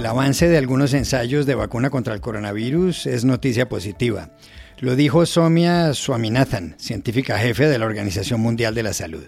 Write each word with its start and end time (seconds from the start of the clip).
El 0.00 0.06
avance 0.06 0.48
de 0.48 0.56
algunos 0.56 0.94
ensayos 0.94 1.44
de 1.44 1.54
vacuna 1.54 1.90
contra 1.90 2.14
el 2.14 2.22
coronavirus 2.22 3.04
es 3.04 3.26
noticia 3.26 3.68
positiva. 3.68 4.30
Lo 4.78 4.96
dijo 4.96 5.26
Somia 5.26 5.92
Swaminathan, 5.92 6.74
científica 6.78 7.38
jefe 7.38 7.68
de 7.68 7.78
la 7.78 7.84
Organización 7.84 8.40
Mundial 8.40 8.74
de 8.74 8.82
la 8.82 8.94
Salud. 8.94 9.24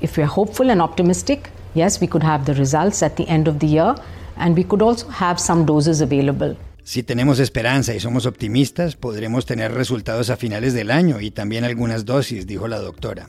If 0.00 0.18
we 0.18 0.24
are 0.24 0.32
hopeful 0.34 0.70
and 0.70 0.80
optimistic, 0.80 1.50
yes, 1.76 2.00
we 2.00 2.08
could 2.08 2.24
have 2.24 2.44
the 2.46 2.54
results 2.54 3.00
at 3.04 3.14
the 3.14 3.26
end 3.28 3.46
of 3.46 3.60
the 3.60 3.68
year 3.68 3.94
and 4.36 4.56
we 4.56 4.64
could 4.64 4.82
also 4.82 5.08
have 5.08 5.38
some 5.38 5.64
doses 5.64 6.00
available. 6.00 6.56
Si 6.82 7.04
tenemos 7.04 7.38
esperanza 7.38 7.94
y 7.94 8.00
somos 8.00 8.26
optimistas, 8.26 8.96
podremos 8.96 9.46
tener 9.46 9.72
resultados 9.72 10.30
a 10.30 10.36
finales 10.36 10.74
del 10.74 10.90
año 10.90 11.20
y 11.20 11.30
también 11.30 11.62
algunas 11.62 12.06
dosis, 12.06 12.44
dijo 12.44 12.66
la 12.66 12.80
doctora. 12.80 13.28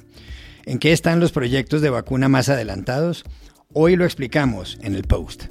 ¿En 0.65 0.79
qué 0.79 0.91
están 0.91 1.19
los 1.19 1.31
proyectos 1.31 1.81
de 1.83 1.91
vacuna 1.91 2.29
más 2.29 2.49
adelantados? 2.49 3.25
Hoy 3.73 3.95
lo 3.95 4.05
explicamos 4.05 4.79
en 4.81 4.95
el 4.95 5.03
post. 5.03 5.43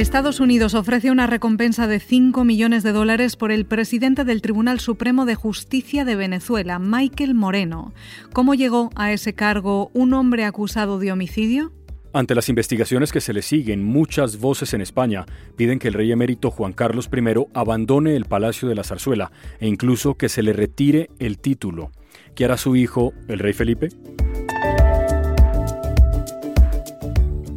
Estados 0.00 0.40
Unidos 0.40 0.72
ofrece 0.72 1.10
una 1.10 1.26
recompensa 1.26 1.86
de 1.86 2.00
5 2.00 2.42
millones 2.42 2.82
de 2.82 2.92
dólares 2.92 3.36
por 3.36 3.52
el 3.52 3.66
presidente 3.66 4.24
del 4.24 4.40
Tribunal 4.40 4.80
Supremo 4.80 5.26
de 5.26 5.34
Justicia 5.34 6.06
de 6.06 6.16
Venezuela, 6.16 6.78
Michael 6.78 7.34
Moreno. 7.34 7.92
¿Cómo 8.32 8.54
llegó 8.54 8.88
a 8.94 9.12
ese 9.12 9.34
cargo 9.34 9.90
un 9.92 10.14
hombre 10.14 10.46
acusado 10.46 10.98
de 10.98 11.12
homicidio? 11.12 11.70
Ante 12.14 12.34
las 12.34 12.48
investigaciones 12.48 13.12
que 13.12 13.20
se 13.20 13.34
le 13.34 13.42
siguen, 13.42 13.84
muchas 13.84 14.38
voces 14.38 14.72
en 14.72 14.80
España 14.80 15.26
piden 15.56 15.78
que 15.78 15.88
el 15.88 15.94
rey 15.94 16.10
emérito 16.10 16.50
Juan 16.50 16.72
Carlos 16.72 17.10
I 17.14 17.46
abandone 17.52 18.16
el 18.16 18.24
Palacio 18.24 18.70
de 18.70 18.76
la 18.76 18.84
Zarzuela 18.84 19.30
e 19.58 19.68
incluso 19.68 20.14
que 20.14 20.30
se 20.30 20.42
le 20.42 20.54
retire 20.54 21.10
el 21.18 21.38
título. 21.38 21.90
¿Qué 22.34 22.46
hará 22.46 22.56
su 22.56 22.74
hijo, 22.74 23.12
el 23.28 23.38
rey 23.38 23.52
Felipe? 23.52 23.90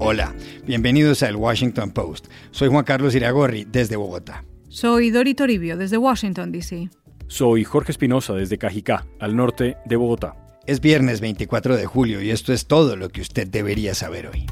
Hola, 0.05 0.35
bienvenidos 0.65 1.23
al 1.23 1.37
Washington 1.37 1.91
Post. 1.91 2.27
Soy 2.51 2.67
Juan 2.67 2.83
Carlos 2.83 3.15
Iragorri 3.15 3.63
desde 3.63 3.95
Bogotá. 3.95 4.43
Soy 4.67 5.11
Dori 5.11 5.33
Toribio 5.33 5.77
desde 5.77 5.97
Washington, 5.97 6.51
D.C. 6.51 6.89
Soy 7.27 7.63
Jorge 7.63 7.93
Espinosa 7.93 8.33
desde 8.33 8.57
Cajicá, 8.57 9.07
al 9.21 9.37
norte 9.37 9.77
de 9.85 9.95
Bogotá. 9.95 10.35
Es 10.67 10.81
viernes 10.81 11.21
24 11.21 11.77
de 11.77 11.85
julio 11.85 12.21
y 12.21 12.31
esto 12.31 12.51
es 12.51 12.67
todo 12.67 12.97
lo 12.97 13.07
que 13.07 13.21
usted 13.21 13.47
debería 13.47 13.95
saber 13.95 14.27
hoy. 14.27 14.45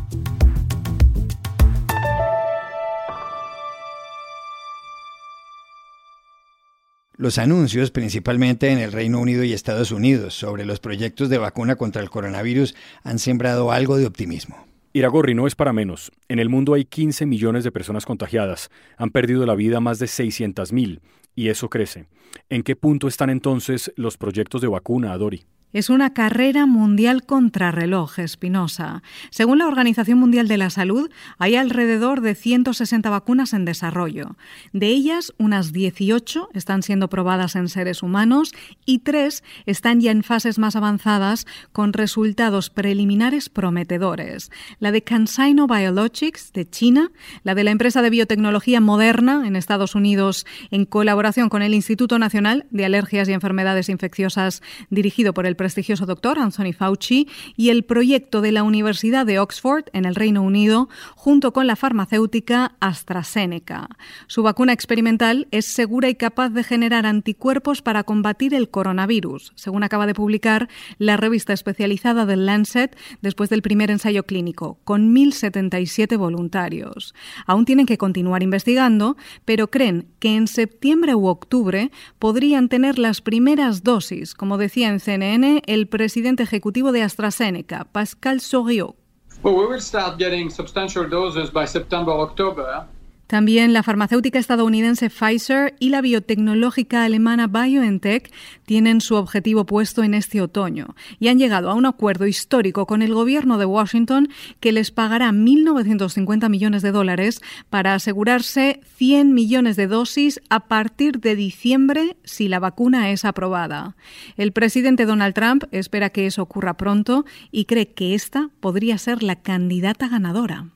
Los 7.17 7.37
anuncios, 7.37 7.91
principalmente 7.91 8.69
en 8.69 8.79
el 8.79 8.93
Reino 8.93 9.19
Unido 9.19 9.43
y 9.43 9.51
Estados 9.51 9.91
Unidos, 9.91 10.33
sobre 10.33 10.63
los 10.63 10.79
proyectos 10.79 11.27
de 11.27 11.39
vacuna 11.39 11.75
contra 11.75 12.01
el 12.01 12.09
coronavirus 12.09 12.73
han 13.03 13.19
sembrado 13.19 13.73
algo 13.73 13.97
de 13.97 14.05
optimismo. 14.05 14.70
Iragorri 14.93 15.33
no 15.33 15.47
es 15.47 15.55
para 15.55 15.71
menos. 15.71 16.11
En 16.27 16.39
el 16.39 16.49
mundo 16.49 16.73
hay 16.73 16.83
15 16.83 17.25
millones 17.25 17.63
de 17.63 17.71
personas 17.71 18.05
contagiadas. 18.05 18.69
Han 18.97 19.11
perdido 19.11 19.45
la 19.45 19.55
vida 19.55 19.79
más 19.79 19.99
de 19.99 20.07
600 20.07 20.73
mil 20.73 20.99
y 21.33 21.47
eso 21.47 21.69
crece. 21.69 22.07
¿En 22.49 22.61
qué 22.61 22.75
punto 22.75 23.07
están 23.07 23.29
entonces 23.29 23.93
los 23.95 24.17
proyectos 24.17 24.59
de 24.59 24.67
vacuna, 24.67 25.13
Adori? 25.13 25.45
Es 25.73 25.89
una 25.89 26.13
carrera 26.13 26.65
mundial 26.65 27.23
contrarreloj, 27.23 28.19
Espinosa. 28.19 29.03
Según 29.29 29.59
la 29.59 29.67
Organización 29.67 30.19
Mundial 30.19 30.49
de 30.49 30.57
la 30.57 30.69
Salud, 30.69 31.09
hay 31.37 31.55
alrededor 31.55 32.19
de 32.19 32.35
160 32.35 33.09
vacunas 33.09 33.53
en 33.53 33.63
desarrollo. 33.63 34.35
De 34.73 34.87
ellas, 34.87 35.33
unas 35.37 35.71
18 35.71 36.49
están 36.53 36.83
siendo 36.83 37.09
probadas 37.09 37.55
en 37.55 37.69
seres 37.69 38.03
humanos 38.03 38.53
y 38.85 38.99
tres 38.99 39.45
están 39.65 40.01
ya 40.01 40.11
en 40.11 40.23
fases 40.23 40.59
más 40.59 40.75
avanzadas 40.75 41.47
con 41.71 41.93
resultados 41.93 42.69
preliminares 42.69 43.47
prometedores. 43.47 44.51
La 44.79 44.91
de 44.91 45.03
CanSino 45.03 45.67
Biologics 45.67 46.51
de 46.51 46.69
China, 46.69 47.11
la 47.43 47.55
de 47.55 47.63
la 47.63 47.71
empresa 47.71 48.01
de 48.01 48.09
biotecnología 48.09 48.81
Moderna 48.81 49.47
en 49.47 49.55
Estados 49.55 49.95
Unidos 49.95 50.45
en 50.69 50.83
colaboración 50.83 51.47
con 51.47 51.61
el 51.61 51.73
Instituto 51.73 52.19
Nacional 52.19 52.65
de 52.71 52.83
Alergias 52.83 53.29
y 53.29 53.33
Enfermedades 53.33 53.87
Infecciosas 53.87 54.61
dirigido 54.89 55.33
por 55.33 55.45
el 55.45 55.55
prestigioso 55.61 56.07
doctor 56.07 56.39
Anthony 56.39 56.73
Fauci 56.75 57.27
y 57.55 57.69
el 57.69 57.83
proyecto 57.83 58.41
de 58.41 58.51
la 58.51 58.63
Universidad 58.63 59.27
de 59.27 59.37
Oxford 59.37 59.83
en 59.93 60.05
el 60.05 60.15
Reino 60.15 60.41
Unido 60.41 60.89
junto 61.15 61.53
con 61.53 61.67
la 61.67 61.75
farmacéutica 61.75 62.73
AstraZeneca. 62.79 63.87
Su 64.25 64.41
vacuna 64.41 64.73
experimental 64.73 65.47
es 65.51 65.67
segura 65.67 66.09
y 66.09 66.15
capaz 66.15 66.49
de 66.49 66.63
generar 66.63 67.05
anticuerpos 67.05 67.83
para 67.83 68.03
combatir 68.03 68.55
el 68.55 68.71
coronavirus, 68.71 69.51
según 69.53 69.83
acaba 69.83 70.07
de 70.07 70.15
publicar 70.15 70.67
la 70.97 71.15
revista 71.15 71.53
especializada 71.53 72.25
del 72.25 72.47
Lancet 72.47 72.97
después 73.21 73.51
del 73.51 73.61
primer 73.61 73.91
ensayo 73.91 74.23
clínico, 74.23 74.79
con 74.83 75.13
1.077 75.13 76.17
voluntarios. 76.17 77.13
Aún 77.45 77.65
tienen 77.65 77.85
que 77.85 77.99
continuar 77.99 78.41
investigando, 78.41 79.15
pero 79.45 79.69
creen 79.69 80.07
que 80.17 80.35
en 80.35 80.47
septiembre 80.47 81.13
u 81.13 81.27
octubre 81.27 81.91
podrían 82.17 82.67
tener 82.67 82.97
las 82.97 83.21
primeras 83.21 83.83
dosis, 83.83 84.33
como 84.33 84.57
decía 84.57 84.89
en 84.89 84.99
CNN 84.99 85.50
el 85.65 85.87
presidente 85.87 86.43
ejecutivo 86.43 86.91
de 86.91 87.03
AstraZeneca, 87.03 87.85
Pascal 87.91 88.39
Soriot. 88.41 88.95
Well, 89.43 89.55
we 89.55 89.65
will 89.65 89.81
start 89.81 90.17
getting 90.19 90.49
substantial 90.49 91.09
doses 91.09 91.51
by 91.51 91.65
September, 91.65 92.11
October. 92.11 92.87
También 93.31 93.71
la 93.71 93.81
farmacéutica 93.81 94.39
estadounidense 94.39 95.09
Pfizer 95.09 95.73
y 95.79 95.87
la 95.87 96.01
biotecnológica 96.01 97.05
alemana 97.05 97.47
BioNTech 97.47 98.29
tienen 98.65 98.99
su 98.99 99.15
objetivo 99.15 99.65
puesto 99.65 100.03
en 100.03 100.13
este 100.15 100.41
otoño 100.41 100.97
y 101.17 101.29
han 101.29 101.39
llegado 101.39 101.69
a 101.69 101.73
un 101.75 101.85
acuerdo 101.85 102.27
histórico 102.27 102.85
con 102.85 103.01
el 103.01 103.13
gobierno 103.13 103.57
de 103.57 103.63
Washington 103.63 104.27
que 104.59 104.73
les 104.73 104.91
pagará 104.91 105.29
1.950 105.29 106.49
millones 106.49 106.81
de 106.81 106.91
dólares 106.91 107.41
para 107.69 107.93
asegurarse 107.93 108.81
100 108.97 109.33
millones 109.33 109.77
de 109.77 109.87
dosis 109.87 110.41
a 110.49 110.67
partir 110.67 111.21
de 111.21 111.37
diciembre 111.37 112.17
si 112.25 112.49
la 112.49 112.59
vacuna 112.59 113.11
es 113.11 113.23
aprobada. 113.23 113.95
El 114.35 114.51
presidente 114.51 115.05
Donald 115.05 115.35
Trump 115.35 115.63
espera 115.71 116.09
que 116.09 116.25
eso 116.25 116.41
ocurra 116.41 116.75
pronto 116.75 117.23
y 117.49 117.63
cree 117.63 117.93
que 117.93 118.13
esta 118.13 118.49
podría 118.59 118.97
ser 118.97 119.23
la 119.23 119.37
candidata 119.37 120.09
ganadora. 120.09 120.67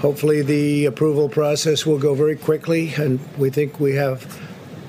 Hopefully, 0.00 0.42
the 0.42 0.86
approval 0.86 1.28
process 1.28 1.86
will 1.86 1.98
go 1.98 2.14
very 2.14 2.36
quickly, 2.36 2.92
and 2.96 3.18
we 3.38 3.50
think 3.50 3.80
we 3.80 3.94
have 3.94 4.26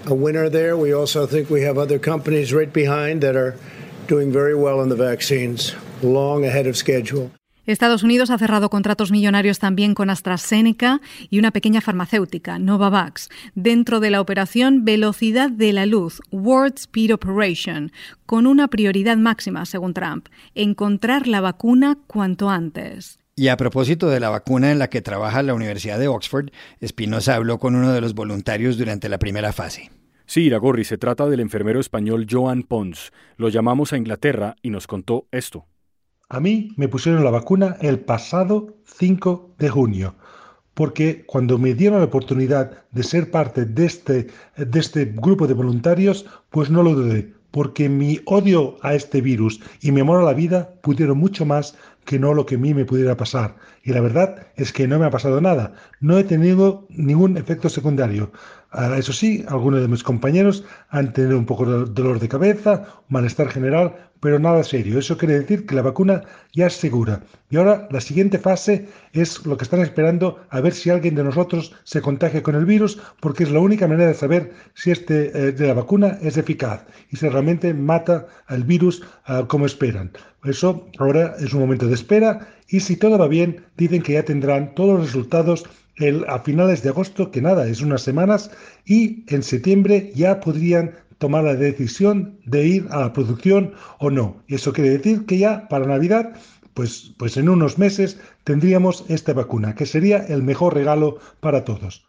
a 0.06 0.14
winner 0.14 0.50
there. 0.50 0.76
We 0.76 0.94
also 0.94 1.26
think 1.26 1.50
we 1.50 1.62
have 1.64 1.78
other 1.78 2.00
companies 2.00 2.54
right 2.54 2.72
behind 2.72 3.22
that 3.22 3.36
are 3.36 3.56
doing 4.08 4.32
very 4.32 4.54
well 4.54 4.82
in 4.82 4.90
the 4.90 4.96
vaccines, 4.96 5.74
long 6.02 6.46
ahead 6.46 6.68
of 6.68 6.76
schedule. 6.76 7.32
Estados 7.66 8.02
Unidos 8.02 8.30
ha 8.30 8.38
cerrado 8.38 8.70
contratos 8.70 9.12
millonarios 9.12 9.60
también 9.60 9.94
con 9.94 10.10
AstraZeneca 10.10 11.02
y 11.30 11.38
una 11.38 11.52
pequeña 11.52 11.82
farmacéutica, 11.82 12.60
Novavax, 12.60 13.28
dentro 13.56 14.00
de 14.00 14.10
la 14.10 14.22
operación 14.22 14.86
Velocidad 14.86 15.52
de 15.52 15.74
la 15.74 15.86
Luz, 15.86 16.22
World 16.32 16.76
Speed 16.78 17.14
Operation, 17.14 17.92
con 18.26 18.48
una 18.48 18.70
prioridad 18.70 19.18
máxima, 19.18 19.66
según 19.66 19.94
Trump, 19.94 20.30
encontrar 20.56 21.28
la 21.28 21.42
vacuna 21.42 21.98
cuanto 22.08 22.50
antes. 22.50 23.20
Y 23.40 23.50
a 23.50 23.58
propósito 23.58 24.10
de 24.10 24.20
la 24.20 24.32
vacuna 24.32 24.72
en 24.72 24.80
la 24.80 24.90
que 24.90 25.04
trabaja 25.04 25.44
la 25.44 25.54
Universidad 25.54 26.00
de 26.00 26.08
Oxford, 26.08 26.50
Espinosa 26.80 27.36
habló 27.36 27.60
con 27.60 27.76
uno 27.76 27.94
de 27.94 28.02
los 28.02 28.16
voluntarios 28.16 28.80
durante 28.80 29.10
la 29.10 29.20
primera 29.20 29.54
fase. 29.54 29.92
Sí, 30.26 30.46
Iragorri, 30.46 30.84
se 30.84 30.98
trata 30.98 31.28
del 31.28 31.40
enfermero 31.40 31.80
español 31.80 32.26
Joan 32.28 32.64
Pons. 32.64 33.12
Lo 33.36 33.50
llamamos 33.50 33.94
a 33.94 33.98
Inglaterra 33.98 34.56
y 34.64 34.72
nos 34.72 34.88
contó 34.88 35.28
esto. 35.30 35.68
A 36.30 36.40
mí 36.40 36.72
me 36.78 36.88
pusieron 36.88 37.24
la 37.24 37.30
vacuna 37.30 37.78
el 37.80 38.00
pasado 38.00 38.80
5 38.86 39.54
de 39.60 39.70
junio, 39.70 40.16
porque 40.74 41.24
cuando 41.28 41.60
me 41.60 41.76
dieron 41.76 42.00
la 42.00 42.06
oportunidad 42.06 42.86
de 42.90 43.04
ser 43.04 43.30
parte 43.30 43.66
de 43.66 43.86
este, 43.86 44.28
de 44.58 44.80
este 44.80 45.06
grupo 45.06 45.46
de 45.46 45.54
voluntarios, 45.54 46.26
pues 46.50 46.72
no 46.72 46.82
lo 46.82 46.96
dudé, 46.96 47.36
porque 47.58 47.90
mi 47.90 48.20
odio 48.26 48.78
a 48.84 48.94
este 48.94 49.20
virus 49.20 49.60
y 49.82 49.92
mi 49.92 50.02
amor 50.02 50.22
a 50.22 50.26
la 50.26 50.36
vida 50.36 50.76
pudieron 50.84 51.18
mucho 51.18 51.44
más 51.44 51.76
que 52.06 52.20
no 52.20 52.36
lo 52.36 52.46
que 52.46 52.54
a 52.54 52.58
mí 52.60 52.76
me 52.76 52.86
pudiera 52.86 53.18
pasar. 53.18 53.56
Y 53.82 53.94
la 53.94 54.00
verdad 54.00 54.46
es 54.58 54.72
que 54.72 54.88
no 54.88 55.00
me 55.00 55.08
ha 55.08 55.10
pasado 55.10 55.42
nada. 55.42 55.74
No 56.00 56.20
he 56.20 56.24
tenido 56.24 56.86
ningún 56.90 57.36
efecto 57.36 57.68
secundario. 57.68 58.32
Eso 58.98 59.12
sí, 59.12 59.44
algunos 59.48 59.82
de 59.82 59.88
mis 59.88 60.04
compañeros 60.04 60.64
han 60.90 61.12
tenido 61.12 61.38
un 61.38 61.46
poco 61.46 61.66
de 61.66 61.92
dolor 61.92 62.20
de 62.20 62.30
cabeza, 62.30 62.86
malestar 63.10 63.50
general, 63.50 63.96
pero 64.20 64.40
nada 64.40 64.64
serio. 64.64 65.00
Eso 65.00 65.18
quiere 65.18 65.40
decir 65.40 65.66
que 65.66 65.76
la 65.76 65.82
vacuna 65.82 66.24
ya 66.54 66.68
es 66.68 66.74
segura. 66.74 67.24
Y 67.50 67.58
ahora 67.58 67.88
la 67.90 68.02
siguiente 68.02 68.38
fase 68.38 68.88
es 69.14 69.46
lo 69.46 69.58
que 69.58 69.64
están 69.64 69.80
esperando 69.82 70.40
a 70.50 70.62
ver 70.62 70.74
si 70.74 70.90
alguien 70.90 71.16
de 71.16 71.24
nosotros 71.24 71.74
se 71.84 72.02
contagia 72.02 72.44
con 72.44 72.56
el 72.56 72.66
virus, 72.66 73.00
porque 73.20 73.44
es 73.44 73.52
la 73.52 73.60
única 73.60 73.88
manera 73.88 74.10
de 74.10 74.14
saber 74.14 74.54
si 74.76 74.92
este 74.92 75.28
eh, 75.28 75.52
de 75.52 75.68
la 75.68 75.74
vacuna 75.74 76.20
es 76.22 76.38
eficaz 76.38 76.86
y 77.10 77.18
si 77.18 77.28
realmente 77.28 77.74
mata 77.74 78.28
al 78.46 78.64
virus 78.64 79.04
uh, 79.28 79.46
como 79.48 79.66
esperan. 79.66 80.12
Eso 80.44 80.88
ahora 81.00 81.36
es 81.40 81.54
un 81.54 81.62
momento 81.62 81.88
de 81.88 81.96
espera 81.96 82.48
y 82.68 82.82
si 82.82 82.96
todo 82.96 83.18
va 83.18 83.28
bien, 83.28 83.66
dicen 83.76 84.02
que 84.02 84.14
ya 84.14 84.24
tendrán 84.24 84.76
todos 84.76 85.00
los 85.00 85.08
resultados 85.08 85.66
el, 85.98 86.26
a 86.28 86.40
finales 86.40 86.84
de 86.84 86.90
agosto, 86.90 87.32
que 87.32 87.42
nada, 87.42 87.68
es 87.68 87.82
unas 87.82 88.02
semanas, 88.02 88.52
y 88.86 89.26
en 89.28 89.44
septiembre 89.44 90.12
ya 90.16 90.40
podrían 90.40 90.96
tomar 91.18 91.44
la 91.44 91.56
decisión 91.56 92.40
de 92.46 92.68
ir 92.68 92.88
a 92.92 93.02
la 93.02 93.14
producción 93.14 93.74
o 94.00 94.10
no. 94.10 94.44
Y 94.48 94.56
eso 94.56 94.74
quiere 94.74 94.92
decir 94.92 95.26
que 95.26 95.38
ya 95.38 95.68
para 95.68 95.88
Navidad 95.88 96.34
pues, 96.78 97.16
pues 97.18 97.38
en 97.38 97.50
unos 97.50 97.80
meses 97.80 98.20
tendríamos 98.44 99.04
esta 99.08 99.34
vacuna, 99.34 99.74
que 99.74 99.88
sería 99.88 100.18
el 100.20 100.44
mejor 100.44 100.76
regalo 100.76 101.18
para 101.40 101.66
todos. 101.66 102.08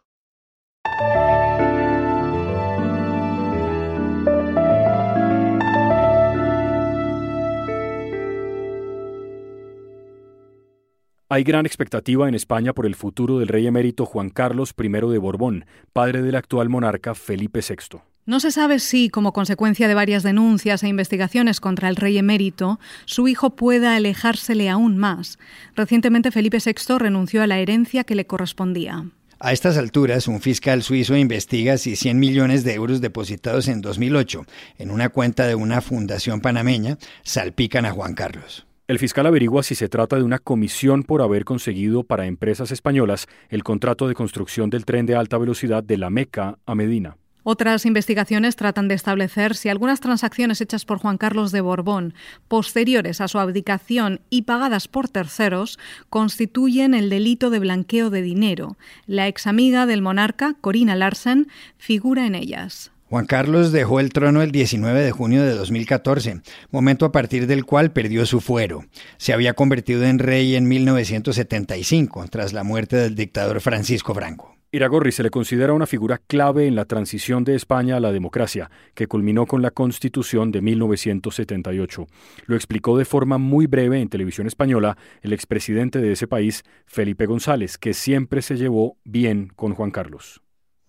Hay 11.31 11.45
gran 11.45 11.67
expectativa 11.67 12.27
en 12.27 12.35
España 12.35 12.73
por 12.73 12.87
el 12.87 12.95
futuro 12.95 13.39
del 13.39 13.49
rey 13.49 13.67
emérito 13.67 14.07
Juan 14.07 14.31
Carlos 14.31 14.75
I 14.79 14.89
de 14.89 15.19
Borbón, 15.19 15.67
padre 15.93 16.23
del 16.23 16.37
actual 16.37 16.71
monarca 16.71 17.15
Felipe 17.15 17.61
VI. 17.61 17.99
No 18.25 18.41
se 18.41 18.51
sabe 18.51 18.79
si, 18.79 19.11
como 19.11 19.35
consecuencia 19.35 19.89
de 19.89 19.95
varias 19.95 20.23
denuncias 20.23 20.83
e 20.83 20.89
investigaciones 20.89 21.61
contra 21.61 21.91
el 21.91 21.97
rey 21.97 22.17
emérito, 22.17 22.81
su 23.05 23.29
hijo 23.29 23.57
pueda 23.57 23.95
alejársele 23.95 24.71
aún 24.71 24.97
más. 24.97 25.39
Recientemente 25.77 26.31
Felipe 26.31 26.61
VI 26.65 26.99
renunció 26.99 27.43
a 27.43 27.47
la 27.47 27.59
herencia 27.59 28.05
que 28.05 28.15
le 28.15 28.27
correspondía. 28.27 29.05
A 29.39 29.53
estas 29.53 29.77
alturas, 29.77 30.29
un 30.29 30.41
fiscal 30.41 30.83
suizo 30.83 31.15
investiga 31.15 31.77
si 31.77 31.95
100 31.95 32.19
millones 32.19 32.65
de 32.65 32.73
euros 32.73 33.03
depositados 33.03 33.69
en 33.69 33.83
2008 33.83 34.47
en 34.79 34.91
una 34.91 35.11
cuenta 35.11 35.47
de 35.47 35.57
una 35.57 35.83
fundación 35.83 36.41
panameña 36.41 36.97
salpican 37.23 37.85
a 37.85 37.91
Juan 37.91 38.15
Carlos. 38.15 38.68
El 38.89 38.99
fiscal 38.99 39.27
averigua 39.27 39.63
si 39.63 39.75
se 39.75 39.91
trata 39.91 40.17
de 40.17 40.23
una 40.23 40.39
comisión 40.39 41.03
por 41.03 41.21
haber 41.21 41.45
conseguido 41.45 42.05
para 42.05 42.25
empresas 42.25 42.71
españolas 42.71 43.27
el 43.51 43.63
contrato 43.63 44.09
de 44.09 44.15
construcción 44.15 44.71
del 44.71 44.87
tren 44.87 45.05
de 45.05 45.15
alta 45.15 45.37
velocidad 45.37 45.85
de 45.85 45.99
la 45.99 46.09
Meca 46.09 46.57
a 46.65 46.75
Medina. 46.75 47.19
Otras 47.43 47.85
investigaciones 47.85 48.57
tratan 48.57 48.89
de 48.89 48.95
establecer 48.95 49.57
si 49.57 49.69
algunas 49.69 50.01
transacciones 50.01 50.63
hechas 50.63 50.87
por 50.87 50.97
Juan 50.97 51.19
Carlos 51.19 51.53
de 51.53 51.61
Borbón, 51.61 52.15
posteriores 52.49 53.21
a 53.21 53.29
su 53.29 53.39
abdicación 53.39 54.23
y 54.31 54.43
pagadas 54.43 54.89
por 54.89 55.11
terceros, 55.11 55.79
constituyen 56.09 56.95
el 56.95 57.11
delito 57.11 57.51
de 57.51 57.59
blanqueo 57.59 58.09
de 58.09 58.23
dinero. 58.23 58.79
La 59.07 59.29
ex 59.29 59.47
amiga 59.47 59.85
del 59.85 60.01
monarca, 60.01 60.55
Corina 60.63 60.97
Larsen, 60.97 61.49
figura 61.77 62.27
en 62.27 62.35
ellas. 62.35 62.91
Juan 63.11 63.25
Carlos 63.25 63.73
dejó 63.73 64.01
el 64.01 64.13
trono 64.13 64.43
el 64.43 64.53
19 64.53 65.01
de 65.01 65.13
junio 65.13 65.43
de 65.43 65.55
2014, 65.55 66.43
momento 66.71 67.07
a 67.07 67.13
partir 67.13 67.47
del 67.47 67.65
cual 67.65 67.91
perdió 67.91 68.27
su 68.27 68.43
fuero. 68.43 68.85
Se 69.17 69.33
había 69.33 69.55
convertido 69.55 70.05
en 70.05 70.19
rey 70.19 70.57
en 70.57 70.69
1975, 70.69 72.27
tras 72.29 72.53
la 72.53 72.65
muerte 72.65 72.97
del 72.97 73.15
dictador 73.15 73.63
Francisco 73.63 74.13
Franco. 74.13 74.57
Iragorri 74.73 75.11
se 75.11 75.23
le 75.23 75.31
considera 75.31 75.73
una 75.73 75.87
figura 75.87 76.19
clave 76.19 76.67
en 76.67 76.75
la 76.75 76.85
transición 76.85 77.45
de 77.45 77.55
España 77.55 77.97
a 77.97 78.01
la 78.01 78.13
democracia, 78.13 78.71
que 78.95 79.07
culminó 79.07 79.47
con 79.47 79.63
la 79.63 79.71
Constitución 79.71 80.53
de 80.53 80.61
1978. 80.61 82.07
Lo 82.45 82.57
explicó 82.57 82.99
de 82.99 83.07
forma 83.07 83.39
muy 83.39 83.67
breve 83.67 84.03
en 84.03 84.11
televisión 84.11 84.47
española 84.47 84.99
el 85.23 85.33
expresidente 85.33 86.03
de 86.03 86.13
ese 86.13 86.27
país, 86.27 86.63
Felipe 86.85 87.25
González, 87.25 87.79
que 87.79 87.95
siempre 87.95 88.43
se 88.43 88.59
llevó 88.59 88.99
bien 89.05 89.51
con 89.57 89.73
Juan 89.73 89.93
Carlos 89.93 90.43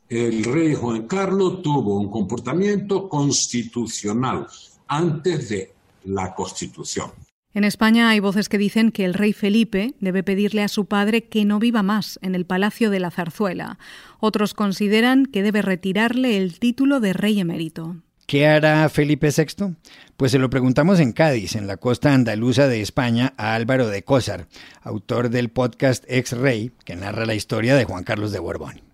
el 0.09 0.43
rey 0.43 0.73
Juan 0.73 1.07
Carlos 1.07 1.61
tuvo 1.61 1.99
un 1.99 2.09
comportamiento 2.09 3.07
constitucional 3.07 4.47
antes 4.87 5.49
de 5.49 5.71
la 6.05 6.33
Constitución. 6.33 7.11
En 7.53 7.63
España 7.63 8.09
hay 8.09 8.19
voces 8.19 8.49
que 8.49 8.57
dicen 8.57 8.91
que 8.91 9.05
el 9.05 9.13
rey 9.13 9.33
Felipe 9.33 9.93
debe 9.99 10.23
pedirle 10.23 10.63
a 10.63 10.67
su 10.67 10.85
padre 10.85 11.25
que 11.25 11.45
no 11.45 11.59
viva 11.59 11.83
más 11.83 12.19
en 12.21 12.35
el 12.35 12.45
Palacio 12.45 12.89
de 12.89 12.99
la 12.99 13.11
Zarzuela. 13.11 13.77
Otros 14.19 14.53
consideran 14.53 15.25
que 15.25 15.43
debe 15.43 15.61
retirarle 15.61 16.37
el 16.37 16.59
título 16.59 16.99
de 16.99 17.13
rey 17.13 17.39
emérito. 17.39 17.97
¿Qué 18.27 18.47
hará 18.47 18.87
Felipe 18.89 19.29
VI? 19.35 19.75
Pues 20.15 20.31
se 20.31 20.37
lo 20.37 20.51
preguntamos 20.51 20.99
en 20.99 21.11
Cádiz, 21.11 21.55
en 21.55 21.65
la 21.65 21.77
costa 21.77 22.13
andaluza 22.13 22.67
de 22.67 22.81
España, 22.81 23.33
a 23.37 23.55
Álvaro 23.55 23.87
de 23.87 24.03
Cósar, 24.03 24.47
autor 24.81 25.29
del 25.29 25.49
podcast 25.49 26.03
Ex 26.07 26.33
Rey, 26.33 26.71
que 26.85 26.95
narra 26.95 27.25
la 27.25 27.33
historia 27.33 27.75
de 27.75 27.85
Juan 27.85 28.03
Carlos 28.03 28.31
de 28.31 28.39
Borbón. 28.39 28.88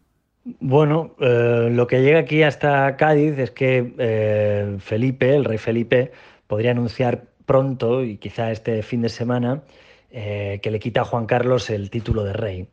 Bueno, 0.45 1.15
eh, 1.19 1.69
lo 1.71 1.88
que 1.88 2.03
llega 2.03 2.19
aquí 2.19 2.44
hasta 2.44 2.95
Cádiz 2.97 3.39
es 3.39 3.50
que 3.50 3.95
eh, 3.97 4.75
Felipe, 4.80 5.36
el 5.36 5.44
rey 5.44 5.57
Felipe, 5.57 6.12
podría 6.45 6.69
anunciar 6.69 7.24
pronto 7.47 8.03
y 8.03 8.18
quizá 8.18 8.51
este 8.51 8.83
fin 8.83 9.01
de 9.01 9.09
semana 9.09 9.63
eh, 10.12 10.59
que 10.62 10.69
le 10.69 10.80
quita 10.80 11.01
a 11.01 11.06
Juan 11.06 11.25
Carlos 11.25 11.71
el 11.71 11.89
título 11.89 12.24
de 12.24 12.33
rey. 12.33 12.68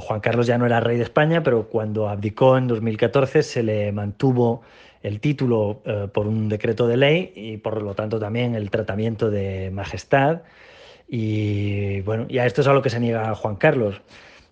Juan 0.00 0.20
Carlos 0.20 0.46
ya 0.46 0.58
no 0.58 0.66
era 0.66 0.80
rey 0.80 0.98
de 0.98 1.04
España, 1.04 1.42
pero 1.42 1.68
cuando 1.68 2.08
abdicó 2.10 2.58
en 2.58 2.66
2014 2.68 3.42
se 3.42 3.62
le 3.62 3.92
mantuvo 3.92 4.60
el 5.02 5.20
título 5.20 5.80
por 6.12 6.26
un 6.26 6.50
decreto 6.50 6.86
de 6.86 6.98
ley 6.98 7.32
y 7.34 7.56
por 7.56 7.82
lo 7.82 7.94
tanto 7.94 8.18
también 8.18 8.54
el 8.54 8.70
tratamiento 8.70 9.30
de 9.30 9.70
majestad. 9.70 10.42
Y 11.08 12.02
bueno, 12.02 12.26
y 12.28 12.38
esto 12.38 12.60
es 12.60 12.66
a 12.66 12.74
lo 12.74 12.82
que 12.82 12.90
se 12.90 13.00
niega 13.00 13.34
Juan 13.34 13.56
Carlos. 13.56 14.02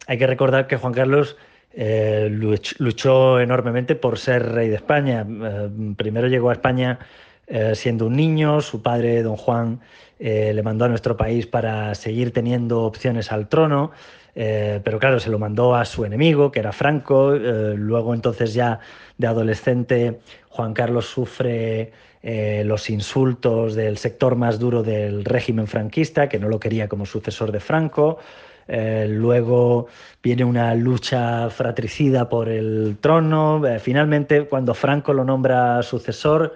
Hay 0.06 0.16
que 0.16 0.26
recordar 0.26 0.66
que 0.66 0.78
Juan 0.78 0.94
Carlos 0.94 1.36
eh, 1.78 2.30
luchó 2.30 3.38
enormemente 3.38 3.96
por 3.96 4.18
ser 4.18 4.50
rey 4.52 4.70
de 4.70 4.76
España. 4.76 5.26
Eh, 5.28 5.68
primero 5.94 6.26
llegó 6.26 6.48
a 6.48 6.54
España 6.54 6.98
eh, 7.46 7.74
siendo 7.74 8.06
un 8.06 8.16
niño, 8.16 8.62
su 8.62 8.80
padre, 8.80 9.22
don 9.22 9.36
Juan, 9.36 9.80
le 10.18 10.62
mandó 10.62 10.86
a 10.86 10.88
nuestro 10.88 11.18
país 11.18 11.46
para 11.46 11.94
seguir 11.94 12.32
teniendo 12.32 12.84
opciones 12.84 13.30
al 13.30 13.48
trono, 13.48 13.90
pero 14.32 14.98
claro, 14.98 15.20
se 15.20 15.28
lo 15.28 15.38
mandó 15.38 15.74
a 15.74 15.84
su 15.84 16.06
enemigo, 16.06 16.50
que 16.50 16.60
era 16.60 16.72
Franco. 16.72 17.32
luego 17.32 18.14
entonces 18.14 18.54
ya 18.54 18.80
de 19.18 19.26
adolescente, 19.26 20.20
Juan 20.48 20.72
Carlos 20.72 21.04
sufre 21.04 21.92
los 22.22 22.88
insultos 22.88 23.74
del 23.74 23.98
sector 23.98 24.36
más 24.36 24.58
duro 24.58 24.82
del 24.82 25.22
régimen 25.22 25.66
franquista, 25.66 26.30
que 26.30 26.38
no 26.38 26.48
lo 26.48 26.58
quería 26.58 26.88
como 26.88 27.04
sucesor 27.04 27.52
de 27.52 27.60
Franco. 27.60 28.18
Eh, 28.68 29.06
luego 29.08 29.86
viene 30.22 30.44
una 30.44 30.74
lucha 30.74 31.48
fratricida 31.50 32.28
por 32.28 32.48
el 32.48 32.96
trono. 33.00 33.64
Eh, 33.66 33.78
finalmente, 33.78 34.46
cuando 34.46 34.74
Franco 34.74 35.12
lo 35.12 35.24
nombra 35.24 35.82
sucesor, 35.82 36.54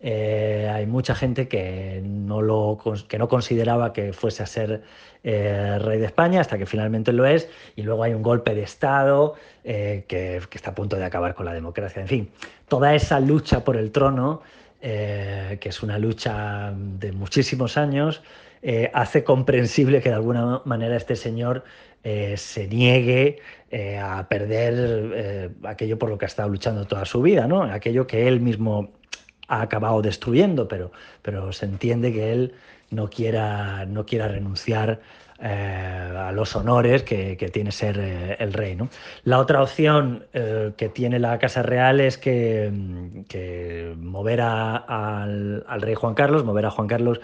eh, 0.00 0.70
hay 0.72 0.86
mucha 0.86 1.14
gente 1.14 1.46
que 1.48 2.00
no, 2.02 2.40
lo, 2.40 2.78
que 3.06 3.18
no 3.18 3.28
consideraba 3.28 3.92
que 3.92 4.12
fuese 4.12 4.42
a 4.42 4.46
ser 4.46 4.82
rey 5.22 5.98
de 5.98 6.06
España 6.06 6.40
hasta 6.40 6.56
que 6.56 6.64
finalmente 6.64 7.12
lo 7.12 7.26
es. 7.26 7.48
Y 7.76 7.82
luego 7.82 8.02
hay 8.04 8.14
un 8.14 8.22
golpe 8.22 8.54
de 8.54 8.62
Estado 8.62 9.34
que, 9.62 10.04
que, 10.08 10.40
está 10.52 10.70
a 10.70 10.74
punto 10.74 10.96
de 10.96 11.04
acabar 11.04 11.34
con 11.34 11.44
la 11.44 11.52
democracia. 11.52 12.00
En 12.00 12.08
fin, 12.08 12.30
toda 12.68 12.94
esa 12.94 13.20
lucha 13.20 13.62
por 13.62 13.76
el 13.76 13.90
trono, 13.90 14.40
que 14.80 15.58
es 15.60 15.82
una 15.82 15.98
lucha 15.98 16.72
de 16.74 17.12
muchísimos 17.12 17.76
años, 17.76 18.22
eh, 18.62 18.90
hace 18.92 19.24
comprensible 19.24 20.02
que 20.02 20.10
de 20.10 20.16
alguna 20.16 20.60
manera 20.66 20.94
este 20.94 21.16
señor 21.16 21.64
eh, 22.04 22.36
se 22.36 22.68
niegue 22.68 23.38
eh, 23.70 23.98
a 23.98 24.28
perder 24.28 25.54
aquello 25.64 25.98
por 25.98 26.10
lo 26.10 26.18
que 26.18 26.26
ha 26.26 26.28
estado 26.28 26.50
luchando 26.50 26.86
toda 26.86 27.06
su 27.06 27.22
vida, 27.22 27.46
¿no? 27.46 27.62
aquello 27.62 28.06
que 28.06 28.28
él 28.28 28.40
mismo 28.40 28.92
ha 29.48 29.62
acabado 29.62 30.02
destruyendo, 30.02 30.68
pero, 30.68 30.92
pero 31.22 31.52
se 31.52 31.64
entiende 31.66 32.12
que 32.12 32.32
él 32.32 32.54
no 32.90 33.08
quiera, 33.08 33.86
no 33.86 34.04
quiera 34.04 34.28
renunciar 34.28 35.00
a 35.42 36.32
los 36.34 36.54
honores 36.54 37.02
que, 37.02 37.50
tiene 37.50 37.72
ser 37.72 37.98
el 38.38 38.52
rey. 38.52 38.76
¿no? 38.76 38.90
La 39.24 39.38
otra 39.38 39.62
opción 39.62 40.26
que 40.32 40.90
tiene 40.92 41.18
la 41.18 41.38
Casa 41.38 41.62
Real 41.62 41.98
es 41.98 42.18
que, 42.18 42.70
que 43.26 43.94
mover 43.96 44.42
al, 44.42 45.64
al, 45.66 45.80
rey 45.80 45.94
Juan 45.94 46.14
Carlos, 46.14 46.44
mover 46.44 46.66
a 46.66 46.70
Juan 46.70 46.88
Carlos 46.88 47.20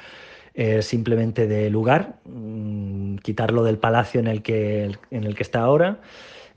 simplemente 0.80 1.46
de 1.46 1.68
lugar, 1.70 2.16
mm, 2.24 3.16
quitarlo 3.16 3.62
del 3.62 3.78
palacio 3.78 4.20
en 4.20 4.26
el 4.26 4.42
que, 4.42 4.96
en 5.10 5.24
el 5.24 5.34
que 5.34 5.42
está 5.42 5.60
ahora. 5.60 6.00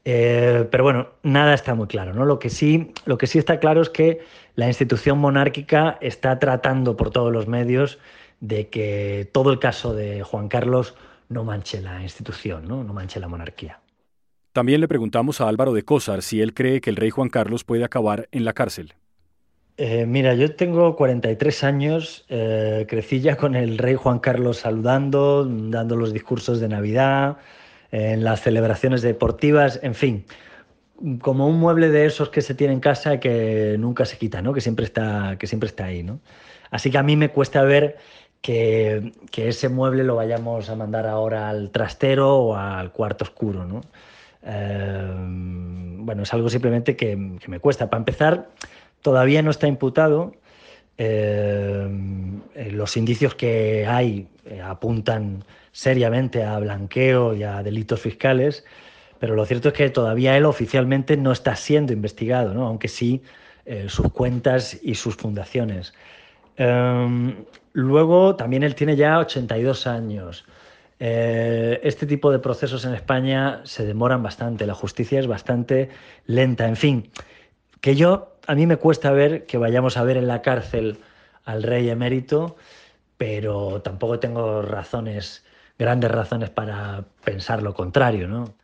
Eh, 0.06 0.68
pero 0.72 0.84
bueno, 0.84 1.10
nada 1.24 1.54
está 1.54 1.76
muy 1.76 1.88
claro. 1.88 2.14
¿no? 2.14 2.26
Lo, 2.26 2.40
que 2.40 2.50
sí, 2.50 2.94
lo 3.06 3.18
que 3.18 3.28
sí 3.28 3.38
está 3.38 3.60
claro 3.60 3.82
es 3.82 3.90
que 3.90 4.22
la 4.56 4.68
institución 4.68 5.20
monárquica 5.20 5.98
está 6.02 6.40
tratando 6.40 6.96
por 6.96 7.12
todos 7.12 7.32
los 7.32 7.48
medios 7.48 8.00
de 8.40 8.70
que 8.70 9.30
todo 9.32 9.52
el 9.52 9.60
caso 9.60 9.94
de 9.94 10.24
Juan 10.24 10.48
Carlos 10.48 10.96
no 11.28 11.44
manche 11.44 11.82
la 11.82 12.02
institución, 12.02 12.68
no, 12.68 12.84
no 12.84 12.94
manche 12.94 13.20
la 13.20 13.28
monarquía. 13.28 13.82
También 14.54 14.82
le 14.82 14.88
preguntamos 14.88 15.42
a 15.42 15.48
Álvaro 15.48 15.74
de 15.74 15.84
Cosar 15.84 16.22
si 16.22 16.42
él 16.42 16.54
cree 16.54 16.82
que 16.82 16.90
el 16.90 16.96
rey 16.96 17.12
Juan 17.12 17.30
Carlos 17.30 17.64
puede 17.64 17.84
acabar 17.84 18.28
en 18.32 18.46
la 18.46 18.54
cárcel. 18.54 18.94
Eh, 19.82 20.06
mira, 20.06 20.34
yo 20.34 20.54
tengo 20.58 20.98
43 20.98 21.64
años, 21.64 22.26
eh, 22.28 22.86
crecí 22.90 23.22
ya 23.22 23.38
con 23.38 23.56
el 23.56 23.78
rey 23.78 23.96
Juan 23.96 24.20
Carlos 24.20 24.58
saludando, 24.58 25.46
dando 25.48 25.96
los 25.96 26.12
discursos 26.12 26.60
de 26.60 26.68
Navidad, 26.68 27.38
en 27.90 28.26
las 28.26 28.42
celebraciones 28.42 29.02
deportivas, 29.02 29.80
en 29.82 29.96
fin, 29.96 30.26
como 31.22 31.48
un 31.48 31.62
mueble 31.62 31.88
de 31.92 32.06
esos 32.06 32.28
que 32.28 32.42
se 32.42 32.56
tiene 32.56 32.74
en 32.74 32.82
casa 32.82 33.22
que 33.22 33.78
nunca 33.80 34.04
se 34.04 34.18
quita, 34.18 34.42
¿no? 34.42 34.52
que, 34.52 34.60
siempre 34.60 34.84
está, 34.84 35.38
que 35.40 35.48
siempre 35.48 35.68
está 35.68 35.86
ahí. 35.86 36.04
¿no? 36.04 36.20
Así 36.72 36.92
que 36.92 36.98
a 36.98 37.04
mí 37.04 37.16
me 37.16 37.30
cuesta 37.30 37.62
ver 37.64 37.96
que, 38.42 39.14
ese 39.34 39.70
mueble 39.70 40.04
lo 40.04 40.18
vayamos 40.18 40.70
a 40.70 40.76
mandar 40.76 41.08
ahora 41.08 41.48
al 41.48 41.72
trastero 41.72 42.36
o 42.36 42.56
al 42.58 42.92
cuarto 42.92 43.24
oscuro. 43.24 43.64
¿no? 43.64 43.80
Eh, 44.44 45.08
bueno, 46.00 46.24
es 46.24 46.34
algo 46.34 46.50
simplemente 46.50 46.98
que 46.98 47.16
me 47.16 47.62
cuesta. 47.62 47.90
Para 47.90 48.02
empezar, 48.02 48.50
todavía 49.02 49.42
no 49.42 49.52
está 49.52 49.68
imputado. 49.68 50.34
Eh, 50.98 51.88
eh, 52.56 52.72
los 52.72 52.98
indicios 52.98 53.34
que 53.34 53.88
hay 53.88 54.28
eh, 54.46 54.62
apuntan 54.62 55.46
seriamente 55.72 56.44
a 56.44 56.60
blanqueo 56.60 57.34
y 57.34 57.44
a 57.44 57.64
delitos 57.64 58.02
fiscales, 58.02 58.66
pero 59.18 59.34
lo 59.36 59.46
cierto 59.46 59.70
es 59.70 59.74
que 59.74 59.90
todavía 59.90 60.36
él 60.36 60.44
oficialmente 60.46 61.16
no 61.16 61.32
está 61.32 61.56
siendo 61.56 61.94
investigado, 61.94 62.54
¿no? 62.54 62.68
aunque 62.68 62.88
sí 62.88 63.22
sus 63.86 64.12
cuentas 64.12 64.80
y 64.82 64.96
sus 64.96 65.16
fundaciones. 65.16 65.94
Em, 66.58 67.46
luego, 67.74 68.36
también 68.36 68.64
él 68.64 68.74
tiene 68.74 68.96
ya 68.96 69.20
82 69.20 69.86
años. 69.86 70.44
Este 70.98 72.08
tipo 72.08 72.32
de 72.32 72.40
procesos 72.40 72.84
en 72.86 72.96
España 72.96 73.62
se 73.66 73.86
demoran 73.86 74.24
bastante, 74.24 74.66
la 74.66 74.74
justicia 74.74 75.20
es 75.20 75.28
bastante 75.28 75.90
lenta. 76.26 76.68
En 76.68 76.76
fin, 76.78 77.12
que 77.82 77.96
yo, 77.96 78.38
a 78.48 78.56
mí 78.56 78.66
me 78.66 78.78
cuesta 78.78 79.12
ver 79.12 79.46
que 79.46 79.58
vayamos 79.58 79.98
a 79.98 80.04
ver 80.04 80.18
en 80.18 80.28
la 80.28 80.42
cárcel 80.42 81.00
al 81.46 81.64
rey 81.64 81.90
emérito, 81.90 82.58
pero 83.18 83.82
tampoco 83.82 84.20
tengo 84.20 84.62
razones, 84.62 85.46
grandes 85.78 86.12
razones 86.12 86.50
para 86.50 87.06
pensar 87.24 87.64
lo 87.64 87.74
contrario, 87.74 88.28
¿no? 88.28 88.56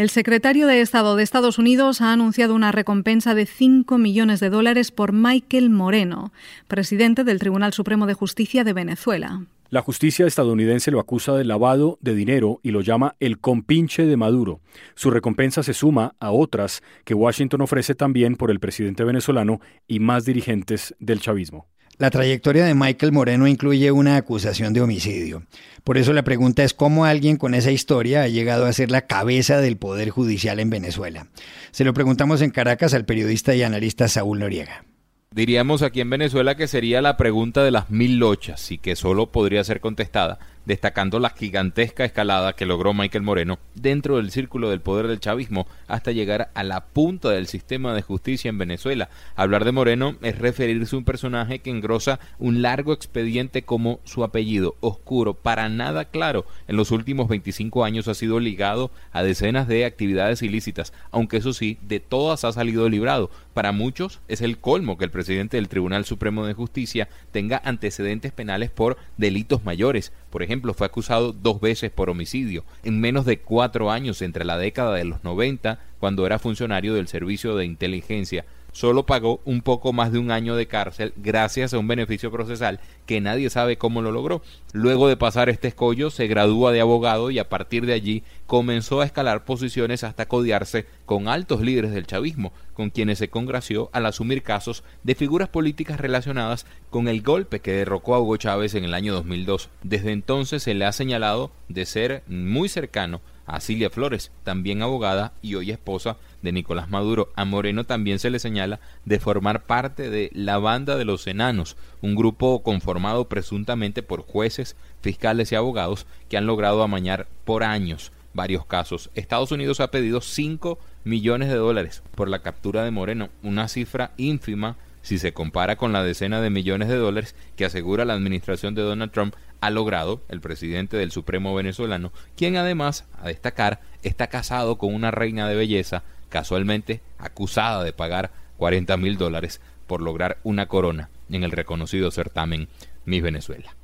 El 0.00 0.08
secretario 0.08 0.66
de 0.66 0.80
Estado 0.80 1.14
de 1.14 1.22
Estados 1.22 1.58
Unidos 1.58 2.00
ha 2.00 2.14
anunciado 2.14 2.54
una 2.54 2.72
recompensa 2.72 3.34
de 3.34 3.44
5 3.44 3.98
millones 3.98 4.40
de 4.40 4.48
dólares 4.48 4.92
por 4.92 5.12
Michael 5.12 5.68
Moreno, 5.68 6.32
presidente 6.68 7.22
del 7.22 7.38
Tribunal 7.38 7.74
Supremo 7.74 8.06
de 8.06 8.14
Justicia 8.14 8.64
de 8.64 8.72
Venezuela. 8.72 9.44
La 9.68 9.82
justicia 9.82 10.26
estadounidense 10.26 10.90
lo 10.90 11.00
acusa 11.00 11.34
de 11.34 11.44
lavado 11.44 11.98
de 12.00 12.14
dinero 12.14 12.60
y 12.62 12.70
lo 12.70 12.80
llama 12.80 13.14
el 13.20 13.40
compinche 13.40 14.06
de 14.06 14.16
Maduro. 14.16 14.62
Su 14.94 15.10
recompensa 15.10 15.62
se 15.62 15.74
suma 15.74 16.14
a 16.18 16.30
otras 16.30 16.82
que 17.04 17.12
Washington 17.12 17.60
ofrece 17.60 17.94
también 17.94 18.36
por 18.36 18.50
el 18.50 18.58
presidente 18.58 19.04
venezolano 19.04 19.60
y 19.86 20.00
más 20.00 20.24
dirigentes 20.24 20.94
del 20.98 21.20
chavismo. 21.20 21.66
La 22.00 22.08
trayectoria 22.08 22.64
de 22.64 22.74
Michael 22.74 23.12
Moreno 23.12 23.46
incluye 23.46 23.92
una 23.92 24.16
acusación 24.16 24.72
de 24.72 24.80
homicidio. 24.80 25.42
Por 25.84 25.98
eso 25.98 26.14
la 26.14 26.22
pregunta 26.22 26.64
es 26.64 26.72
cómo 26.72 27.04
alguien 27.04 27.36
con 27.36 27.52
esa 27.52 27.72
historia 27.72 28.22
ha 28.22 28.28
llegado 28.28 28.64
a 28.64 28.72
ser 28.72 28.90
la 28.90 29.02
cabeza 29.02 29.60
del 29.60 29.76
Poder 29.76 30.08
Judicial 30.08 30.60
en 30.60 30.70
Venezuela. 30.70 31.26
Se 31.72 31.84
lo 31.84 31.92
preguntamos 31.92 32.40
en 32.40 32.52
Caracas 32.52 32.94
al 32.94 33.04
periodista 33.04 33.54
y 33.54 33.64
analista 33.64 34.08
Saúl 34.08 34.38
Noriega. 34.38 34.86
Diríamos 35.30 35.82
aquí 35.82 36.00
en 36.00 36.08
Venezuela 36.08 36.54
que 36.56 36.68
sería 36.68 37.02
la 37.02 37.18
pregunta 37.18 37.62
de 37.62 37.70
las 37.70 37.90
mil 37.90 38.16
lochas 38.16 38.72
y 38.72 38.78
que 38.78 38.96
solo 38.96 39.30
podría 39.30 39.62
ser 39.62 39.80
contestada 39.80 40.38
destacando 40.64 41.18
la 41.18 41.30
gigantesca 41.30 42.04
escalada 42.04 42.54
que 42.54 42.66
logró 42.66 42.94
Michael 42.94 43.24
Moreno 43.24 43.58
dentro 43.74 44.16
del 44.16 44.30
círculo 44.30 44.70
del 44.70 44.80
poder 44.80 45.06
del 45.06 45.20
chavismo 45.20 45.66
hasta 45.88 46.12
llegar 46.12 46.50
a 46.54 46.62
la 46.62 46.84
punta 46.86 47.30
del 47.30 47.46
sistema 47.46 47.94
de 47.94 48.02
justicia 48.02 48.48
en 48.48 48.58
Venezuela. 48.58 49.08
Hablar 49.36 49.64
de 49.64 49.72
Moreno 49.72 50.16
es 50.22 50.38
referirse 50.38 50.94
a 50.94 50.98
un 50.98 51.04
personaje 51.04 51.60
que 51.60 51.70
engrosa 51.70 52.20
un 52.38 52.62
largo 52.62 52.92
expediente 52.92 53.62
como 53.62 54.00
su 54.04 54.24
apellido, 54.24 54.76
oscuro, 54.80 55.34
para 55.34 55.68
nada 55.68 56.04
claro. 56.04 56.44
En 56.68 56.76
los 56.76 56.90
últimos 56.90 57.28
25 57.28 57.84
años 57.84 58.08
ha 58.08 58.14
sido 58.14 58.40
ligado 58.40 58.90
a 59.12 59.22
decenas 59.22 59.68
de 59.68 59.84
actividades 59.84 60.42
ilícitas, 60.42 60.92
aunque 61.10 61.38
eso 61.38 61.52
sí, 61.52 61.78
de 61.82 62.00
todas 62.00 62.44
ha 62.44 62.52
salido 62.52 62.88
librado. 62.88 63.30
Para 63.54 63.72
muchos 63.72 64.20
es 64.28 64.40
el 64.40 64.58
colmo 64.58 64.96
que 64.96 65.04
el 65.04 65.10
presidente 65.10 65.56
del 65.56 65.68
Tribunal 65.68 66.04
Supremo 66.04 66.46
de 66.46 66.54
Justicia 66.54 67.08
tenga 67.32 67.60
antecedentes 67.64 68.32
penales 68.32 68.70
por 68.70 68.96
delitos 69.16 69.64
mayores. 69.64 70.12
Por 70.30 70.42
ejemplo, 70.42 70.74
fue 70.74 70.86
acusado 70.86 71.32
dos 71.32 71.60
veces 71.60 71.90
por 71.90 72.08
homicidio 72.08 72.64
en 72.84 73.00
menos 73.00 73.24
de 73.26 73.38
cuatro 73.38 73.90
años 73.90 74.22
entre 74.22 74.44
la 74.44 74.58
década 74.58 74.94
de 74.94 75.04
los 75.04 75.24
90, 75.24 75.80
cuando 75.98 76.24
era 76.24 76.38
funcionario 76.38 76.94
del 76.94 77.08
Servicio 77.08 77.56
de 77.56 77.64
Inteligencia 77.64 78.44
solo 78.72 79.06
pagó 79.06 79.40
un 79.44 79.62
poco 79.62 79.92
más 79.92 80.12
de 80.12 80.18
un 80.18 80.30
año 80.30 80.56
de 80.56 80.66
cárcel 80.66 81.12
gracias 81.16 81.74
a 81.74 81.78
un 81.78 81.88
beneficio 81.88 82.30
procesal 82.30 82.80
que 83.06 83.20
nadie 83.20 83.50
sabe 83.50 83.76
cómo 83.76 84.02
lo 84.02 84.12
logró. 84.12 84.42
Luego 84.72 85.08
de 85.08 85.16
pasar 85.16 85.48
este 85.48 85.68
escollo 85.68 86.10
se 86.10 86.26
gradúa 86.26 86.72
de 86.72 86.80
abogado 86.80 87.30
y 87.30 87.38
a 87.38 87.48
partir 87.48 87.86
de 87.86 87.92
allí 87.92 88.22
comenzó 88.46 89.00
a 89.00 89.04
escalar 89.06 89.44
posiciones 89.44 90.04
hasta 90.04 90.26
codiarse 90.26 90.86
con 91.06 91.28
altos 91.28 91.60
líderes 91.60 91.92
del 91.92 92.06
chavismo, 92.06 92.52
con 92.74 92.90
quienes 92.90 93.18
se 93.18 93.28
congració 93.28 93.90
al 93.92 94.06
asumir 94.06 94.42
casos 94.42 94.84
de 95.02 95.14
figuras 95.14 95.48
políticas 95.48 96.00
relacionadas 96.00 96.66
con 96.90 97.08
el 97.08 97.22
golpe 97.22 97.60
que 97.60 97.72
derrocó 97.72 98.14
a 98.14 98.20
Hugo 98.20 98.36
Chávez 98.36 98.74
en 98.74 98.84
el 98.84 98.94
año 98.94 99.12
2002. 99.12 99.70
Desde 99.82 100.12
entonces 100.12 100.62
se 100.62 100.74
le 100.74 100.84
ha 100.84 100.92
señalado 100.92 101.50
de 101.68 101.86
ser 101.86 102.22
muy 102.28 102.68
cercano 102.68 103.20
a 103.54 103.60
Cilia 103.60 103.90
Flores, 103.90 104.30
también 104.44 104.82
abogada 104.82 105.32
y 105.42 105.54
hoy 105.54 105.70
esposa 105.70 106.16
de 106.42 106.52
Nicolás 106.52 106.88
Maduro. 106.88 107.30
A 107.36 107.44
Moreno 107.44 107.84
también 107.84 108.18
se 108.18 108.30
le 108.30 108.38
señala 108.38 108.80
de 109.04 109.20
formar 109.20 109.64
parte 109.64 110.10
de 110.10 110.30
la 110.32 110.58
Banda 110.58 110.96
de 110.96 111.04
los 111.04 111.26
Enanos, 111.26 111.76
un 112.00 112.14
grupo 112.14 112.62
conformado 112.62 113.28
presuntamente 113.28 114.02
por 114.02 114.22
jueces, 114.22 114.76
fiscales 115.02 115.52
y 115.52 115.56
abogados 115.56 116.06
que 116.28 116.36
han 116.36 116.46
logrado 116.46 116.82
amañar 116.82 117.26
por 117.44 117.64
años 117.64 118.12
varios 118.32 118.64
casos. 118.64 119.10
Estados 119.14 119.52
Unidos 119.52 119.80
ha 119.80 119.90
pedido 119.90 120.20
5 120.20 120.78
millones 121.04 121.48
de 121.48 121.56
dólares 121.56 122.02
por 122.14 122.28
la 122.28 122.40
captura 122.40 122.84
de 122.84 122.90
Moreno, 122.90 123.28
una 123.42 123.68
cifra 123.68 124.12
ínfima 124.16 124.76
si 125.02 125.18
se 125.18 125.32
compara 125.32 125.76
con 125.76 125.92
la 125.92 126.04
decena 126.04 126.40
de 126.40 126.50
millones 126.50 126.88
de 126.88 126.96
dólares 126.96 127.34
que 127.56 127.64
asegura 127.64 128.04
la 128.04 128.14
administración 128.14 128.74
de 128.74 128.82
Donald 128.82 129.12
Trump 129.12 129.34
ha 129.60 129.70
logrado 129.70 130.22
el 130.28 130.40
presidente 130.40 130.96
del 130.96 131.12
Supremo 131.12 131.54
venezolano, 131.54 132.12
quien 132.36 132.56
además, 132.56 133.04
a 133.20 133.28
destacar, 133.28 133.80
está 134.02 134.28
casado 134.28 134.78
con 134.78 134.94
una 134.94 135.10
reina 135.10 135.48
de 135.48 135.56
belleza, 135.56 136.02
casualmente 136.28 137.00
acusada 137.18 137.84
de 137.84 137.92
pagar 137.92 138.30
40 138.56 138.96
mil 138.96 139.16
dólares 139.16 139.60
por 139.86 140.02
lograr 140.02 140.38
una 140.44 140.66
corona 140.66 141.10
en 141.30 141.44
el 141.44 141.50
reconocido 141.50 142.10
certamen 142.10 142.68
Miss 143.04 143.22
Venezuela. 143.22 143.74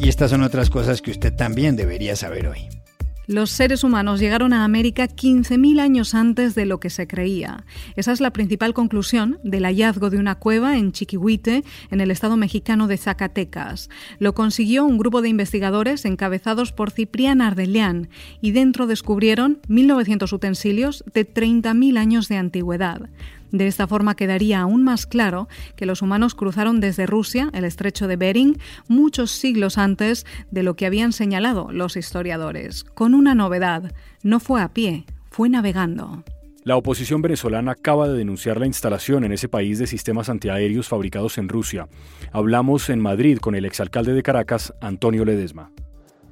Y 0.00 0.08
estas 0.08 0.30
son 0.30 0.42
otras 0.42 0.70
cosas 0.70 1.02
que 1.02 1.10
usted 1.10 1.34
también 1.34 1.76
debería 1.76 2.14
saber 2.14 2.46
hoy. 2.46 2.77
Los 3.28 3.50
seres 3.50 3.84
humanos 3.84 4.20
llegaron 4.20 4.54
a 4.54 4.64
América 4.64 5.06
15.000 5.06 5.80
años 5.80 6.14
antes 6.14 6.54
de 6.54 6.64
lo 6.64 6.80
que 6.80 6.88
se 6.88 7.06
creía. 7.06 7.66
Esa 7.94 8.12
es 8.12 8.22
la 8.22 8.32
principal 8.32 8.72
conclusión 8.72 9.38
del 9.44 9.66
hallazgo 9.66 10.08
de 10.08 10.16
una 10.16 10.36
cueva 10.36 10.78
en 10.78 10.92
Chiquihuite, 10.92 11.62
en 11.90 12.00
el 12.00 12.10
estado 12.10 12.38
mexicano 12.38 12.86
de 12.86 12.96
Zacatecas. 12.96 13.90
Lo 14.18 14.34
consiguió 14.34 14.86
un 14.86 14.96
grupo 14.96 15.20
de 15.20 15.28
investigadores 15.28 16.06
encabezados 16.06 16.72
por 16.72 16.90
Ciprián 16.90 17.42
Ardelián 17.42 18.08
y 18.40 18.52
dentro 18.52 18.86
descubrieron 18.86 19.60
1.900 19.68 20.32
utensilios 20.32 21.04
de 21.12 21.30
30.000 21.30 21.98
años 21.98 22.28
de 22.28 22.38
antigüedad. 22.38 23.10
De 23.52 23.66
esta 23.66 23.86
forma 23.86 24.14
quedaría 24.14 24.60
aún 24.60 24.84
más 24.84 25.06
claro 25.06 25.48
que 25.76 25.86
los 25.86 26.02
humanos 26.02 26.34
cruzaron 26.34 26.80
desde 26.80 27.06
Rusia 27.06 27.50
el 27.52 27.64
estrecho 27.64 28.06
de 28.06 28.16
Bering 28.16 28.58
muchos 28.88 29.30
siglos 29.30 29.78
antes 29.78 30.26
de 30.50 30.62
lo 30.62 30.74
que 30.74 30.86
habían 30.86 31.12
señalado 31.12 31.68
los 31.72 31.96
historiadores, 31.96 32.84
con 32.84 33.14
una 33.14 33.34
novedad, 33.34 33.92
no 34.22 34.40
fue 34.40 34.60
a 34.60 34.68
pie, 34.68 35.04
fue 35.30 35.48
navegando. 35.48 36.24
La 36.64 36.76
oposición 36.76 37.22
venezolana 37.22 37.72
acaba 37.72 38.08
de 38.08 38.18
denunciar 38.18 38.60
la 38.60 38.66
instalación 38.66 39.24
en 39.24 39.32
ese 39.32 39.48
país 39.48 39.78
de 39.78 39.86
sistemas 39.86 40.28
antiaéreos 40.28 40.88
fabricados 40.88 41.38
en 41.38 41.48
Rusia. 41.48 41.88
Hablamos 42.30 42.90
en 42.90 43.00
Madrid 43.00 43.38
con 43.38 43.54
el 43.54 43.64
exalcalde 43.64 44.12
de 44.12 44.22
Caracas, 44.22 44.74
Antonio 44.82 45.24
Ledesma. 45.24 45.70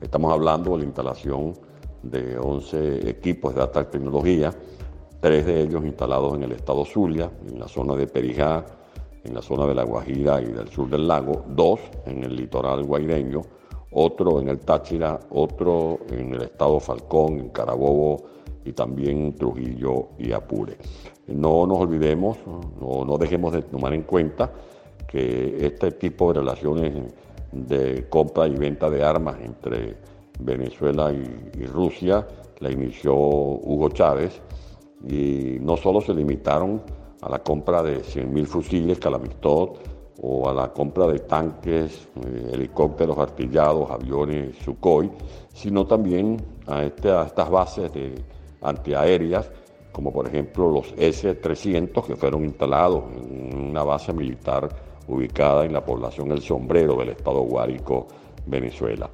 Estamos 0.03 0.31
hablando 0.31 0.73
de 0.73 0.79
la 0.81 0.85
instalación 0.85 1.55
de 2.03 2.37
11 2.37 3.09
equipos 3.09 3.55
de 3.55 3.63
alta 3.63 3.89
tecnología 3.91 4.53
tres 5.27 5.45
de 5.45 5.63
ellos 5.63 5.85
instalados 5.85 6.35
en 6.35 6.45
el 6.45 6.53
estado 6.53 6.85
Zulia, 6.85 7.29
en 7.51 7.59
la 7.59 7.67
zona 7.67 7.97
de 7.97 8.07
Perijá, 8.07 8.65
en 9.25 9.35
la 9.35 9.43
zona 9.43 9.67
de 9.67 9.75
La 9.75 9.83
Guajira 9.83 10.41
y 10.41 10.45
del 10.45 10.69
sur 10.69 10.89
del 10.89 11.09
lago, 11.09 11.45
dos 11.49 11.81
en 12.05 12.23
el 12.23 12.37
litoral 12.37 12.85
guaireño, 12.85 13.43
otro 13.91 14.41
en 14.41 14.49
el 14.49 14.61
Táchira, 14.61 15.19
otro 15.31 15.99
en 16.13 16.35
el 16.35 16.43
estado 16.43 16.79
Falcón, 16.79 17.41
en 17.41 17.49
Carabobo 17.49 18.19
y 18.65 18.71
también 18.71 19.35
Trujillo 19.35 20.11
y 20.17 20.31
Apure. 20.31 20.79
No 21.27 21.67
nos 21.67 21.81
olvidemos, 21.81 22.39
no, 22.81 23.19
dejemos 23.19 23.53
de 23.53 23.63
tomar 23.63 23.95
en 23.95 24.03
cuenta 24.03 24.53
que 25.09 25.57
este 25.67 25.91
tipo 25.91 26.33
de 26.33 26.39
relaciones 26.39 27.13
de 27.51 28.09
compra 28.09 28.47
y 28.47 28.55
venta 28.55 28.89
de 28.89 29.03
armas 29.03 29.39
entre 29.43 29.97
Venezuela 30.39 31.13
y, 31.13 31.61
y 31.61 31.67
Rusia 31.67 32.25
la 32.61 32.71
inició 32.71 33.13
Hugo 33.17 33.89
Chávez 33.89 34.41
y 35.05 35.59
no 35.61 35.77
solo 35.77 36.01
se 36.01 36.15
limitaron 36.15 36.83
a 37.21 37.29
la 37.29 37.39
compra 37.41 37.83
de 37.83 38.03
100.000 38.03 38.47
fusiles 38.47 38.99
Calamistod 38.99 39.71
o 40.23 40.49
a 40.49 40.55
la 40.55 40.73
compra 40.73 41.07
de 41.07 41.19
tanques, 41.21 42.09
eh, 42.25 42.51
helicópteros 42.53 43.19
artillados, 43.19 43.91
aviones 43.91 44.57
Sukhoi, 44.59 45.11
sino 45.53 45.87
también 45.87 46.43
a, 46.67 46.85
este, 46.85 47.11
a 47.11 47.25
estas 47.25 47.51
bases 47.51 47.93
de 47.93 48.15
antiaéreas, 48.63 49.51
como 49.93 50.13
por 50.13 50.27
ejemplo 50.27 50.71
los 50.71 50.95
S-300 50.97 52.05
que 52.07 52.17
fueron 52.17 52.45
instalados 52.45 53.05
en 53.15 53.71
una 53.71 53.83
base 53.83 54.13
militar 54.13 54.69
ubicada 55.09 55.65
en 55.65 55.73
la 55.73 55.85
población 55.85 56.33
El 56.33 56.43
Sombrero 56.43 56.97
del 56.97 57.11
estado 57.11 57.41
Guárico 57.43 58.07
Venezuela. 58.47 59.11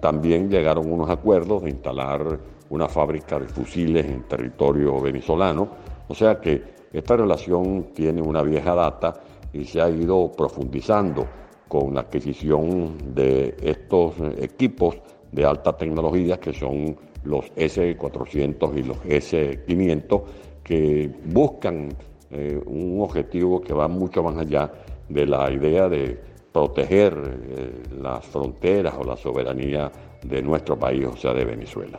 También 0.00 0.50
llegaron 0.50 0.90
unos 0.90 1.10
acuerdos 1.10 1.62
de 1.62 1.70
instalar 1.70 2.38
una 2.72 2.88
fábrica 2.88 3.38
de 3.38 3.46
fusiles 3.48 4.06
en 4.06 4.22
territorio 4.22 4.98
venezolano, 4.98 5.68
o 6.08 6.14
sea 6.14 6.40
que 6.40 6.62
esta 6.90 7.16
relación 7.16 7.88
tiene 7.92 8.22
una 8.22 8.42
vieja 8.42 8.74
data 8.74 9.12
y 9.52 9.64
se 9.64 9.82
ha 9.82 9.90
ido 9.90 10.32
profundizando 10.32 11.26
con 11.68 11.94
la 11.94 12.00
adquisición 12.00 13.14
de 13.14 13.54
estos 13.62 14.14
equipos 14.38 14.96
de 15.30 15.44
alta 15.44 15.76
tecnología 15.76 16.40
que 16.40 16.54
son 16.54 16.96
los 17.24 17.52
S400 17.56 18.78
y 18.78 18.82
los 18.82 18.96
S500 19.04 20.22
que 20.64 21.10
buscan 21.26 21.90
eh, 22.30 22.58
un 22.64 23.02
objetivo 23.02 23.60
que 23.60 23.74
va 23.74 23.86
mucho 23.86 24.22
más 24.22 24.38
allá 24.38 24.72
de 25.10 25.26
la 25.26 25.50
idea 25.52 25.90
de 25.90 26.18
proteger 26.50 27.12
eh, 27.18 27.82
las 28.00 28.24
fronteras 28.24 28.94
o 28.98 29.04
la 29.04 29.16
soberanía 29.16 29.92
de 30.22 30.42
nuestro 30.42 30.78
país, 30.78 31.06
o 31.06 31.16
sea, 31.16 31.34
de 31.34 31.44
Venezuela. 31.44 31.98